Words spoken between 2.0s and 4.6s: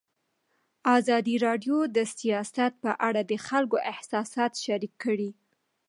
سیاست په اړه د خلکو احساسات